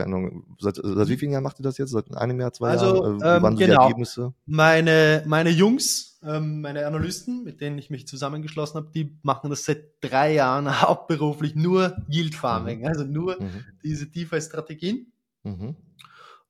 [0.59, 1.91] seit, seit wie vielen Jahren macht ihr das jetzt?
[1.91, 3.21] Seit einem Jahr, zwei Also, Jahren?
[3.21, 3.81] Äh, ähm, waren so die genau.
[3.83, 4.33] Ergebnisse?
[4.45, 9.65] Meine, meine Jungs, ähm, meine Analysten, mit denen ich mich zusammengeschlossen habe, die machen das
[9.65, 13.65] seit drei Jahren hauptberuflich nur Yield Farming, also nur Mhm.
[13.83, 15.11] diese DeFi-Strategien.
[15.43, 15.75] Mhm.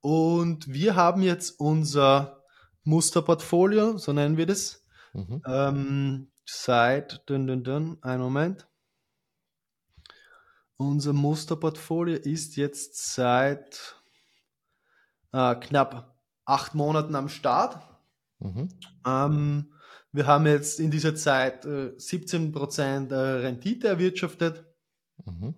[0.02, 2.44] Und wir haben jetzt unser
[2.84, 4.80] Musterportfolio, so nennen wir das,
[5.14, 5.42] Mhm.
[5.46, 8.68] Ähm, seit, dünn, dünn, dünn, einen Moment.
[10.78, 13.96] Unser Musterportfolio ist jetzt seit
[15.34, 17.78] äh, knapp acht Monaten am Start.
[18.42, 18.70] Mhm.
[19.06, 19.74] Ähm,
[20.12, 24.66] wir haben jetzt in dieser Zeit äh, 17% äh, Rendite erwirtschaftet.
[25.26, 25.56] Mhm.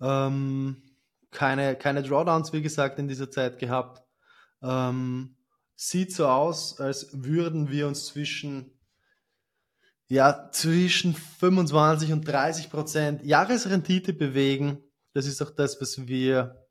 [0.00, 0.82] Ähm,
[1.30, 4.02] keine, keine Drawdowns, wie gesagt, in dieser Zeit gehabt.
[4.62, 5.36] Ähm,
[5.74, 8.78] sieht so aus, als würden wir uns zwischen,
[10.08, 14.82] ja, zwischen 25 und 30 Prozent Jahresrendite bewegen.
[15.12, 16.66] Das ist auch das, was wir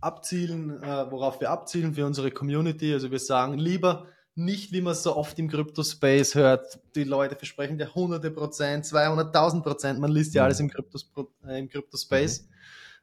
[0.00, 2.92] abzielen, äh, worauf wir abzielen für unsere Community.
[2.92, 7.78] Also wir sagen lieber nicht, wie man so oft im Crypto-Space hört, die Leute versprechen
[7.78, 10.44] ja hunderte Prozent, 200.000 Prozent, man liest ja Mhm.
[10.46, 12.48] alles im Crypto- äh, im Crypto-Space.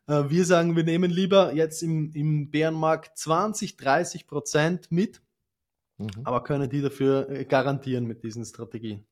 [0.08, 5.22] Äh, wir sagen, wir nehmen lieber jetzt im, im Bärenmarkt 20, 30 Prozent mit,
[5.98, 6.10] Mhm.
[6.24, 9.06] aber können die dafür äh, garantieren mit diesen Strategien.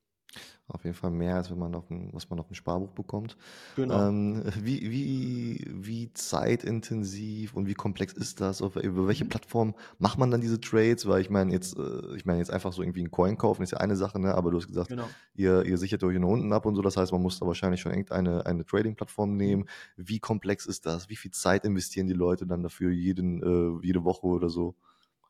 [0.68, 3.36] Auf jeden Fall mehr, als wenn man auf dem, was man auf dem Sparbuch bekommt.
[3.74, 4.08] Genau.
[4.08, 8.62] Ähm, wie, wie, wie zeitintensiv und wie komplex ist das?
[8.62, 11.06] Auf, über welche Plattform macht man dann diese Trades?
[11.08, 13.72] Weil ich meine, jetzt, äh, ich meine, jetzt einfach so irgendwie einen Coin kaufen ist
[13.72, 14.34] ja eine Sache, ne?
[14.34, 15.08] Aber du hast gesagt, genau.
[15.34, 16.82] ihr, ihr sichert euch nach unten ab und so.
[16.82, 19.68] Das heißt, man muss da wahrscheinlich schon irgendeine eine Trading-Plattform nehmen.
[19.96, 21.08] Wie komplex ist das?
[21.08, 24.76] Wie viel Zeit investieren die Leute dann dafür jeden, äh, jede Woche oder so?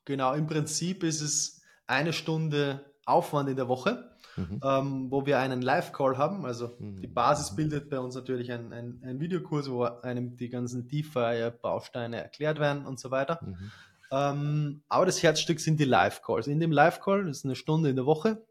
[0.05, 4.61] Genau, im Prinzip ist es eine Stunde Aufwand in der Woche, Mhm.
[4.64, 6.45] ähm, wo wir einen Live-Call haben.
[6.45, 7.01] Also Mhm.
[7.01, 12.23] die Basis bildet bei uns natürlich ein, ein, ein Videokurs, wo einem die ganzen DeFi-Bausteine
[12.23, 13.40] erklärt werden und so weiter.
[13.43, 13.71] Mhm.
[14.12, 16.47] Ähm, aber das Herzstück sind die Live-Calls.
[16.49, 18.43] In dem Live-Call, das ist eine Stunde in der Woche,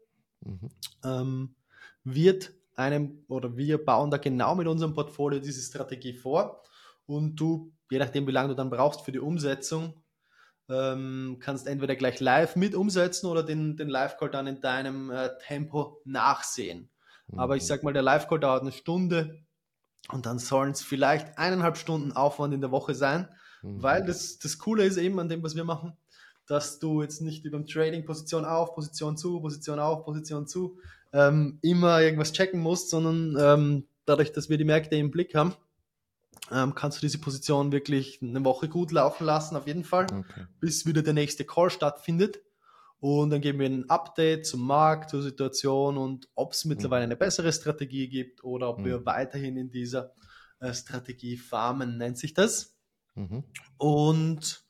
[0.42, 0.70] Mhm.
[1.04, 1.54] ähm,
[2.02, 6.62] wird einem oder wir bauen da genau mit unserem Portfolio diese Strategie vor
[7.06, 9.99] und du, je nachdem wie lange du dann brauchst für die Umsetzung,
[10.70, 15.30] ähm, kannst entweder gleich live mit umsetzen oder den, den Live-Call dann in deinem äh,
[15.46, 16.88] Tempo nachsehen.
[17.36, 17.66] Aber ich Mhm.
[17.66, 19.40] sag mal, der Live-Call dauert eine Stunde
[20.10, 23.28] und dann sollen es vielleicht eineinhalb Stunden Aufwand in der Woche sein,
[23.62, 23.82] Mhm.
[23.82, 25.96] weil das, das Coole ist eben an dem, was wir machen,
[26.46, 30.78] dass du jetzt nicht über dem Trading Position auf, Position zu, Position auf, Position zu
[31.12, 35.54] ähm, immer irgendwas checken musst, sondern ähm, dadurch, dass wir die Märkte im Blick haben,
[36.50, 40.46] ähm, kannst du diese Position wirklich eine Woche gut laufen lassen, auf jeden Fall, Okay.
[40.60, 42.40] bis wieder der nächste Call stattfindet.
[42.98, 47.16] Und dann geben wir ein Update zum Markt, zur Situation und ob es mittlerweile eine
[47.16, 49.06] bessere Strategie gibt oder ob wir Mhm.
[49.06, 50.12] weiterhin in dieser
[50.58, 52.76] äh, Strategie farmen, nennt sich das.
[53.14, 53.44] Mhm.
[53.78, 54.62] Und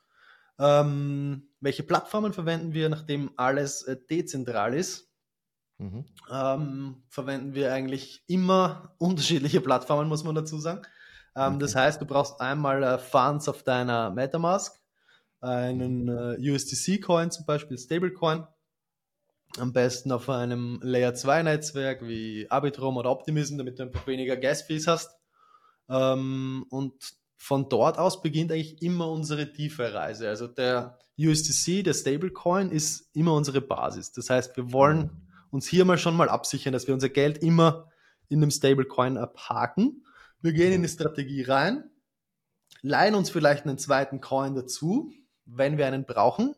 [0.60, 5.10] ähm, welche Plattformen verwenden wir, nachdem alles äh, dezentral ist?
[5.78, 6.04] Mhm.
[6.30, 10.82] Ähm, verwenden wir eigentlich immer unterschiedliche Plattformen, muss man dazu sagen.
[11.36, 11.80] Ähm, Das Okay.
[11.80, 14.78] heißt, du brauchst einmal äh, Funds auf deiner Metamask,
[15.40, 18.46] einen äh, USDC-Coin zum Beispiel, Stablecoin.
[19.58, 24.36] Am besten auf einem Layer 2 Netzwerk wie Arbitrum oder Optimism, damit du einfach weniger
[24.36, 25.10] Gas-Fees hast.
[25.88, 26.94] Ähm, und
[27.36, 30.28] von dort aus beginnt eigentlich immer unsere DeFi-Reise.
[30.28, 34.12] Also der USDC, der Stablecoin, ist immer unsere Basis.
[34.12, 35.10] Das heißt, wir wollen
[35.50, 37.88] uns hier mal schon mal absichern, dass wir unser Geld immer
[38.28, 40.04] in einem Stablecoin abhaken.
[40.42, 41.90] Wir gehen in die Strategie rein,
[42.82, 45.12] leihen uns vielleicht einen zweiten Coin dazu,
[45.44, 46.54] wenn wir einen brauchen,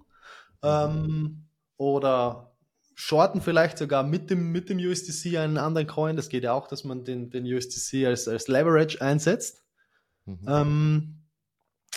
[0.62, 2.56] ähm, oder
[2.94, 6.16] shorten vielleicht sogar mit dem, mit dem USDC einen anderen Coin.
[6.16, 9.64] Das geht ja auch, dass man den, den USDC als, als Leverage einsetzt.
[10.26, 10.38] Mhm.
[10.46, 11.18] Ähm,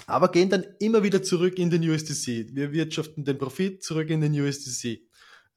[0.08, 2.56] aber gehen dann immer wieder zurück in den USDC.
[2.56, 5.02] Wir wirtschaften den Profit zurück in den USDC.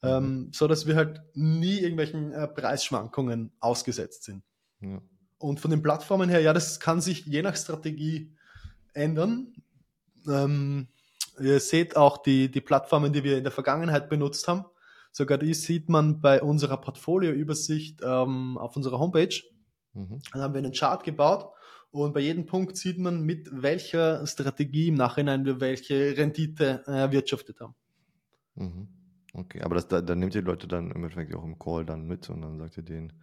[0.01, 4.43] Ähm, so dass wir halt nie irgendwelchen äh, Preisschwankungen ausgesetzt sind.
[4.79, 5.01] Ja.
[5.39, 8.31] Und von den Plattformen her, ja, das kann sich je nach Strategie
[8.93, 9.53] ändern.
[10.27, 10.87] Ähm,
[11.39, 14.65] ihr seht auch die, die Plattformen, die wir in der Vergangenheit benutzt haben.
[15.11, 19.41] Sogar die sieht man bei unserer Portfolioübersicht ähm, auf unserer Homepage.
[19.93, 20.19] Mhm.
[20.31, 21.51] Dann haben wir einen Chart gebaut
[21.91, 26.91] und bei jedem Punkt sieht man, mit welcher Strategie im Nachhinein wir welche Rendite äh,
[26.91, 27.75] erwirtschaftet haben.
[28.55, 28.87] Mhm.
[29.33, 32.05] Okay, aber das, da, dann nehmt ihr Leute dann im Endeffekt auch im Call dann
[32.05, 33.13] mit und dann sagt ihr denen,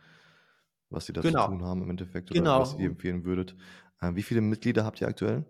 [0.90, 1.44] was sie da genau.
[1.46, 2.61] zu tun haben im Endeffekt oder genau.
[2.61, 3.57] was ihr empfehlen würdet.
[4.01, 5.44] Äh, wie viele Mitglieder habt ihr aktuell?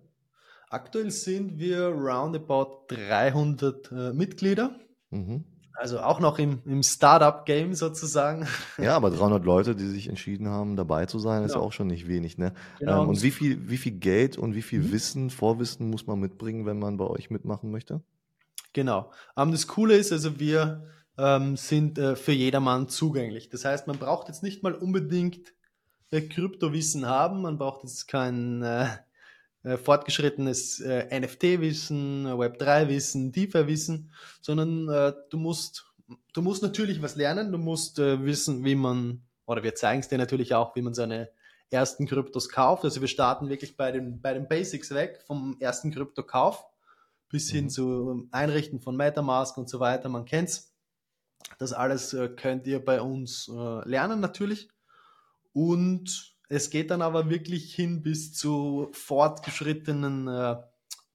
[0.68, 4.78] Aktuell sind wir roundabout 300 äh, Mitglieder.
[5.10, 5.44] Mhm.
[5.78, 8.48] Also auch noch im, im Startup-Game sozusagen.
[8.78, 11.46] Ja, aber 300 Leute, die sich entschieden haben, dabei zu sein, genau.
[11.46, 12.38] ist ja auch schon nicht wenig.
[12.38, 12.54] Ne?
[12.78, 13.02] Genau.
[13.02, 14.92] Ähm, und wie viel, wie viel Geld und wie viel mhm.
[14.92, 18.02] Wissen, Vorwissen muss man mitbringen, wenn man bei euch mitmachen möchte?
[18.72, 19.10] Genau.
[19.36, 20.84] Ähm, das Coole ist, also wir
[21.18, 23.48] ähm, sind äh, für jedermann zugänglich.
[23.48, 25.52] Das heißt, man braucht jetzt nicht mal unbedingt
[26.10, 28.88] äh, Kryptowissen haben, man braucht jetzt kein äh,
[29.62, 35.84] äh fortgeschrittenes äh, NFT-Wissen, Web3-Wissen, DeFi-Wissen, sondern äh, du musst
[36.32, 40.18] du musst natürlich was lernen, du musst wissen, wie man, oder wir zeigen es dir
[40.18, 41.30] natürlich auch, wie man seine
[41.70, 42.84] ersten Kryptos kauft.
[42.84, 46.64] Also wir starten wirklich bei den, bei den Basics weg, vom ersten Kryptokauf
[47.28, 47.70] bis hin mhm.
[47.70, 50.08] zu Einrichten von Metamask und so weiter.
[50.08, 50.75] Man kennt's.
[51.58, 54.68] Das alles äh, könnt ihr bei uns äh, lernen natürlich.
[55.52, 60.56] Und es geht dann aber wirklich hin bis zu fortgeschrittenen äh,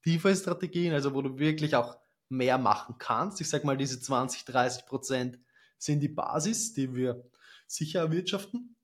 [0.05, 1.97] DeFi-Strategien, also wo du wirklich auch
[2.29, 3.39] mehr machen kannst.
[3.41, 5.39] Ich sage mal, diese 20, 30 Prozent
[5.77, 7.23] sind die Basis, die wir
[7.67, 8.75] sicher erwirtschaften.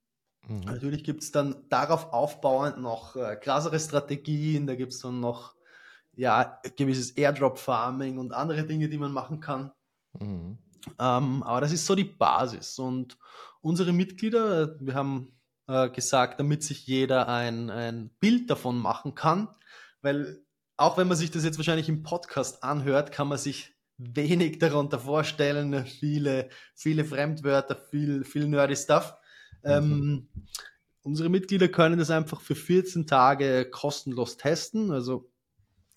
[0.48, 0.62] Mhm.
[0.62, 5.56] Natürlich gibt es dann darauf aufbauend noch äh, krassere Strategien, da gibt es dann noch
[6.16, 9.72] ja, gewisses Airdrop-Farming und andere Dinge, die man machen kann.
[10.20, 10.58] Mhm.
[11.00, 12.80] Ähm, aber das ist so die Basis.
[12.80, 13.18] Und
[13.62, 15.34] unsere Mitglieder, wir haben
[15.68, 19.50] äh, gesagt, damit sich jeder ein, ein Bild davon machen kann,
[20.02, 20.44] weil
[20.78, 25.00] auch wenn man sich das jetzt wahrscheinlich im Podcast anhört, kann man sich wenig darunter
[25.00, 29.16] vorstellen, viele, viele Fremdwörter, viel, viel nerdy Stuff.
[29.64, 29.72] Mhm.
[29.72, 30.30] Ähm,
[31.02, 34.92] unsere Mitglieder können das einfach für 14 Tage kostenlos testen.
[34.92, 35.32] Also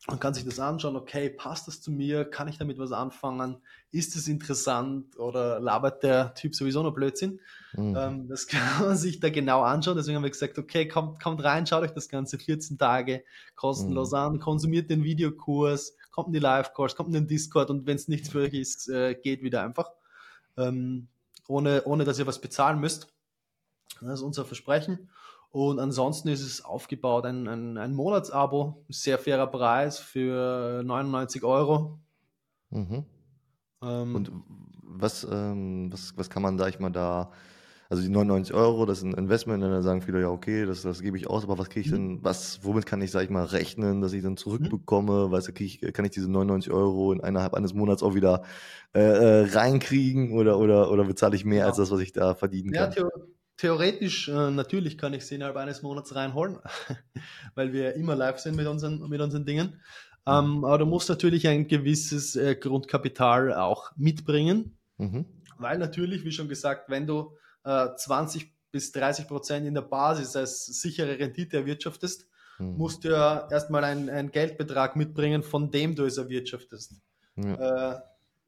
[0.07, 2.25] man kann sich das anschauen, okay, passt das zu mir?
[2.25, 3.59] Kann ich damit was anfangen?
[3.91, 7.41] Ist es interessant oder labert der Typ sowieso noch Blödsinn?
[7.75, 7.97] Mhm.
[7.97, 9.97] Ähm, das kann man sich da genau anschauen.
[9.97, 13.25] Deswegen haben wir gesagt, okay, kommt, kommt rein, schaut euch das Ganze 14 Tage
[13.57, 14.17] kostenlos mhm.
[14.17, 18.09] an, konsumiert den Videokurs, kommt in die Live-Course, kommt in den Discord und wenn es
[18.09, 19.91] nichts für euch ist, äh, geht wieder einfach.
[20.57, 21.09] Ähm,
[21.47, 23.09] ohne, ohne dass ihr was bezahlen müsst.
[24.01, 25.11] Das ist unser Versprechen.
[25.51, 31.99] Und ansonsten ist es aufgebaut, ein, ein, ein Monatsabo, sehr fairer Preis für 99 Euro.
[32.71, 33.05] Mhm.
[33.83, 34.33] Ähm, Und
[34.83, 37.33] was, ähm, was, was kann man, sag ich mal, da,
[37.89, 41.03] also die 99 Euro, das ist ein Investment, dann sagen viele, ja, okay, das, das
[41.03, 42.19] gebe ich aus, aber was kriege ich denn, mhm.
[42.25, 45.27] was, womit kann ich, sag ich mal, rechnen, dass ich dann zurückbekomme?
[45.27, 45.33] Mhm.
[45.33, 48.45] Weißt du, ich, kann ich diese 99 Euro in innerhalb eines Monats auch wieder
[48.95, 51.67] äh, äh, reinkriegen oder, oder, oder bezahle ich mehr ja.
[51.67, 52.93] als das, was ich da verdienen kann?
[52.93, 53.09] Ja,
[53.61, 56.59] theoretisch, äh, natürlich kann ich sie innerhalb eines Monats reinholen,
[57.55, 59.81] weil wir immer live sind mit unseren, mit unseren Dingen.
[60.27, 65.27] Ähm, aber du musst natürlich ein gewisses äh, Grundkapital auch mitbringen, mhm.
[65.59, 70.37] weil natürlich, wie schon gesagt, wenn du äh, 20 bis 30 Prozent in der Basis
[70.37, 72.77] als sichere Rendite erwirtschaftest, mhm.
[72.79, 76.95] musst du ja erstmal einen Geldbetrag mitbringen, von dem du es erwirtschaftest.
[77.37, 78.03] Ja.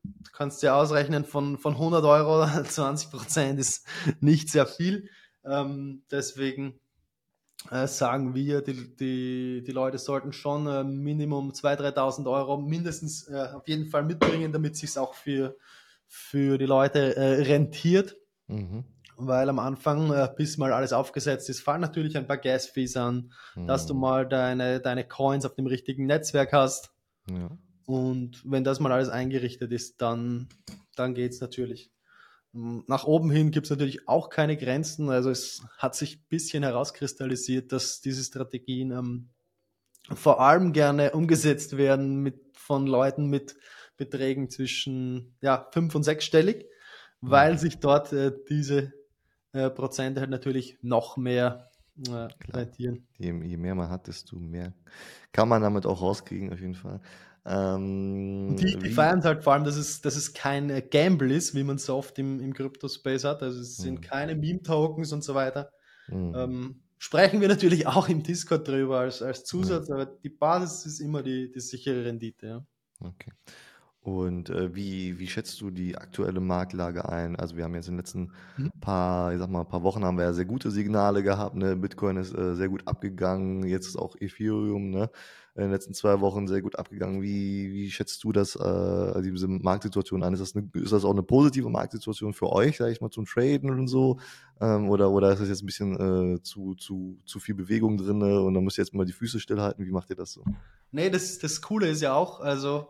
[0.04, 3.86] Du kannst dir ausrechnen, von, von 100 Euro 20 Prozent ist
[4.20, 5.08] nicht sehr viel.
[5.44, 6.80] Ähm, deswegen
[7.70, 13.28] äh, sagen wir, die, die, die Leute sollten schon äh, Minimum 2.000, 3.000 Euro mindestens
[13.28, 15.56] äh, auf jeden Fall mitbringen, damit es sich auch für,
[16.08, 18.16] für die Leute äh, rentiert.
[18.48, 18.84] Mhm.
[19.16, 23.32] Weil am Anfang, äh, bis mal alles aufgesetzt ist, fallen natürlich ein paar Gas-Fees an,
[23.54, 23.66] mhm.
[23.68, 26.92] dass du mal deine, deine Coins auf dem richtigen Netzwerk hast.
[27.30, 27.50] Ja.
[27.86, 30.48] Und wenn das mal alles eingerichtet ist, dann,
[30.96, 31.90] dann geht es natürlich.
[32.52, 35.08] Nach oben hin gibt es natürlich auch keine Grenzen.
[35.08, 39.30] Also es hat sich ein bisschen herauskristallisiert, dass diese Strategien ähm,
[40.12, 43.56] vor allem gerne umgesetzt werden mit, von Leuten mit
[43.96, 46.66] Beträgen zwischen ja, fünf- und sechsstellig,
[47.20, 48.92] weil sich dort äh, diese
[49.52, 51.70] äh, Prozente halt natürlich noch mehr
[52.08, 53.06] äh, rentieren.
[53.18, 54.72] Je, je mehr man hat, desto mehr
[55.32, 57.00] kann man damit auch rauskriegen, auf jeden Fall.
[57.44, 61.54] Ähm, die, die feiern halt vor allem, dass es, dass es kein äh, Gamble ist,
[61.54, 63.42] wie man es oft im, im Crypto-Space hat.
[63.42, 64.00] Also es sind mhm.
[64.02, 65.72] keine Meme-Tokens und so weiter.
[66.08, 66.34] Mhm.
[66.36, 69.94] Ähm, sprechen wir natürlich auch im Discord drüber als, als Zusatz, mhm.
[69.94, 72.46] aber die Basis ist immer die, die sichere Rendite.
[72.46, 72.66] Ja.
[73.00, 73.32] Okay.
[74.02, 77.36] Und äh, wie, wie schätzt du die aktuelle Marktlage ein?
[77.36, 78.72] Also wir haben jetzt in den letzten mhm.
[78.80, 81.54] paar, ich sag mal, paar Wochen haben wir ja sehr gute Signale gehabt.
[81.54, 81.76] Ne?
[81.76, 85.08] Bitcoin ist äh, sehr gut abgegangen, jetzt ist auch Ethereum, ne?
[85.54, 87.20] In den letzten zwei Wochen sehr gut abgegangen.
[87.20, 90.32] Wie, wie schätzt du das, äh, diese Marktsituation ein?
[90.32, 93.26] Ist das, eine, ist das auch eine positive Marktsituation für euch, sage ich mal, zum
[93.26, 94.18] Traden und so?
[94.62, 98.22] Ähm, oder, oder ist das jetzt ein bisschen äh, zu, zu, zu viel Bewegung drin
[98.22, 99.84] und dann müsst ihr jetzt mal die Füße stillhalten?
[99.84, 100.42] Wie macht ihr das so?
[100.90, 102.86] Nee, das, das Coole ist ja auch, also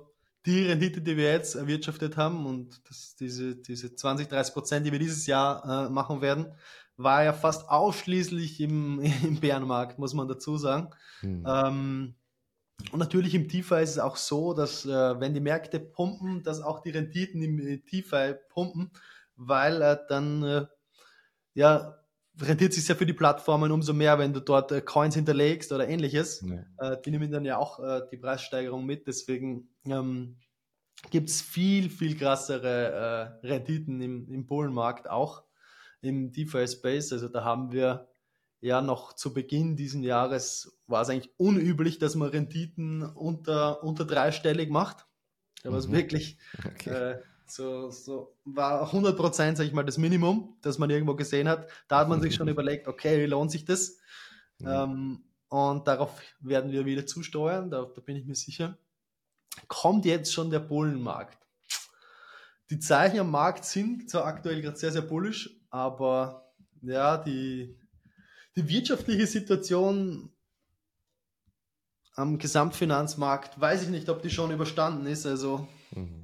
[0.47, 4.93] die Rendite, die wir jetzt erwirtschaftet haben und das, diese, diese 20, 30 Prozent, die
[4.93, 6.53] wir dieses Jahr äh, machen werden,
[6.97, 10.91] war ja fast ausschließlich im, im Bärenmarkt, muss man dazu sagen.
[11.21, 11.45] Hm.
[11.47, 12.15] Ähm,
[12.91, 16.61] und natürlich im DeFi ist es auch so, dass äh, wenn die Märkte pumpen, dass
[16.61, 18.91] auch die Renditen im DeFi pumpen,
[19.37, 20.67] weil äh, dann äh,
[21.55, 22.02] ja
[22.41, 25.89] rentiert sich ja für die Plattformen umso mehr, wenn du dort äh, Coins hinterlegst oder
[25.89, 26.45] ähnliches.
[26.47, 26.93] Ja.
[26.93, 29.07] Äh, die nehmen dann ja auch äh, die Preissteigerung mit.
[29.07, 30.39] Deswegen ähm,
[31.11, 35.45] gibt es viel, viel krassere äh, Renditen im, im Bullenmarkt auch
[36.01, 37.13] im DeFi-Space.
[37.13, 38.09] Also da haben wir
[38.61, 44.05] ja noch zu Beginn dieses Jahres war es eigentlich unüblich, dass man Renditen unter, unter
[44.05, 45.07] dreistellig macht.
[45.63, 45.93] Da war es mhm.
[45.93, 47.17] wirklich okay.
[47.47, 51.69] So, so war 100 Prozent, sag ich mal, das Minimum, das man irgendwo gesehen hat.
[51.89, 53.99] Da hat man sich schon überlegt, okay, wie lohnt sich das?
[54.59, 54.69] Mhm.
[54.69, 58.79] Ähm, und darauf werden wir wieder zusteuern, da, da bin ich mir sicher.
[59.69, 61.39] Kommt jetzt schon der Bullenmarkt?
[62.71, 66.51] Die Zeichen am Markt sind zwar aktuell gerade sehr, sehr bullisch, aber
[66.81, 67.79] ja, die,
[68.57, 70.33] die wirtschaftliche Situation
[72.15, 75.27] am Gesamtfinanzmarkt, weiß ich nicht, ob die schon überstanden ist.
[75.27, 76.22] Also, mhm.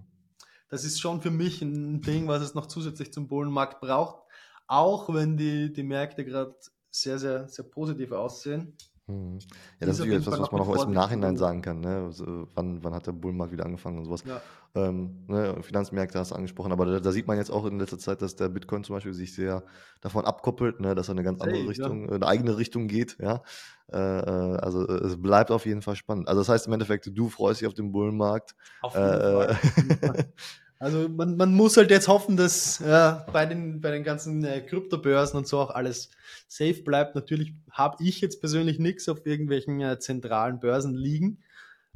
[0.69, 4.23] Das ist schon für mich ein Ding, was es noch zusätzlich zum Bullenmarkt braucht.
[4.67, 6.55] Auch wenn die, die Märkte gerade
[6.91, 8.77] sehr, sehr, sehr positiv aussehen.
[9.09, 9.39] Mhm.
[9.81, 11.81] Ja, das ist natürlich etwas, was man auch erst im Nachhinein sagen kann.
[11.81, 12.05] Ne?
[12.07, 14.23] Also, wann, wann hat der Bullenmarkt wieder angefangen und sowas.
[14.27, 14.41] Ja.
[14.75, 15.57] Ähm, ne?
[15.63, 18.37] Finanzmärkte hast du angesprochen, aber da, da, sieht man jetzt auch in letzter Zeit, dass
[18.37, 19.65] der Bitcoin zum Beispiel sich sehr
[20.03, 20.95] davon abkoppelt, ne?
[20.95, 22.15] dass er eine ganz andere hey, Richtung, ja.
[22.17, 23.17] eine eigene Richtung geht.
[23.19, 23.43] Ja?
[23.91, 26.29] Äh, äh, also äh, es bleibt auf jeden Fall spannend.
[26.29, 28.55] Also das heißt im Endeffekt, du freust dich auf den Bullenmarkt.
[28.83, 30.33] Auf jeden äh, Fall.
[30.81, 34.61] Also man, man muss halt jetzt hoffen, dass ja, bei, den, bei den ganzen äh,
[34.61, 36.11] Kryptobörsen und so auch alles
[36.47, 37.17] safe bleibt.
[37.17, 41.39] Natürlich habe ich jetzt persönlich nichts auf irgendwelchen äh, zentralen Börsen liegen.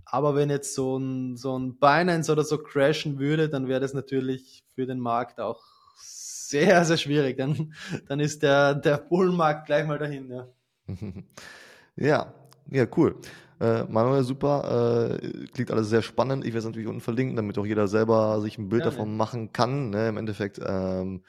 [0.05, 3.95] Aber wenn jetzt so ein, so ein Binance oder so crashen würde, dann wäre das
[3.95, 5.63] natürlich für den Markt auch
[5.97, 7.39] sehr, sehr schwierig.
[7.39, 7.73] Dann,
[8.09, 10.29] dann ist der, der Bullenmarkt gleich mal dahin.
[10.29, 10.49] Ja,
[11.97, 12.35] ja,
[12.71, 13.17] ja cool.
[13.63, 15.21] Äh, Manuel, super.
[15.23, 16.45] Äh, klingt alles sehr spannend.
[16.45, 19.11] Ich werde es natürlich unten verlinken, damit auch jeder selber sich ein Bild ja, davon
[19.11, 19.15] ja.
[19.15, 19.91] machen kann.
[19.91, 20.09] Ne?
[20.09, 21.23] Im Endeffekt ähm,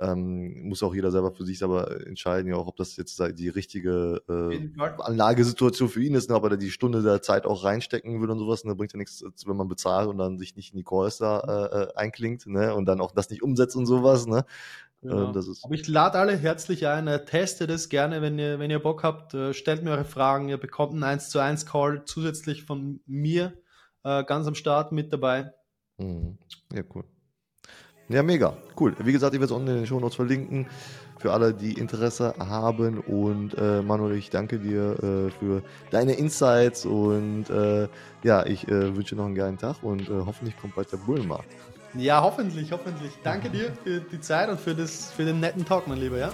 [0.00, 3.50] ähm, muss auch jeder selber für sich selber entscheiden, ja auch, ob das jetzt die
[3.50, 6.36] richtige äh, Anlagesituation für ihn ist, ne?
[6.36, 8.64] ob er die Stunde der Zeit auch reinstecken will und sowas.
[8.64, 8.74] Ne?
[8.74, 11.82] Bringt ja nichts, wenn man bezahlt und dann sich nicht in die Calls da äh,
[11.82, 12.74] äh, einklingt ne?
[12.74, 14.26] und dann auch das nicht umsetzt und sowas.
[14.26, 14.44] Ne?
[15.02, 15.32] Genau.
[15.32, 18.80] Äh, Aber ich lade alle herzlich ein, äh, testet es gerne, wenn ihr, wenn ihr
[18.80, 22.64] Bock habt, äh, stellt mir eure Fragen, ihr bekommt einen 1 zu 1 Call zusätzlich
[22.64, 23.52] von mir
[24.04, 25.52] äh, ganz am Start mit dabei.
[25.98, 26.38] Mhm.
[26.72, 27.04] Ja, cool.
[28.08, 28.56] Ja, mega.
[28.78, 28.96] Cool.
[28.98, 30.66] Wie gesagt, ich werde es unten in den Show Notes verlinken
[31.18, 33.00] für alle, die Interesse haben.
[33.00, 37.88] Und äh, Manuel, ich danke dir äh, für deine Insights und äh,
[38.22, 41.54] ja, ich wünsche noch einen geilen Tag und hoffentlich kommt bald der Bullenmarkt.
[41.94, 43.12] Ja, hoffentlich, hoffentlich.
[43.22, 46.30] Danke dir für die Zeit und für, das, für den netten Talk, mein Lieber, ja?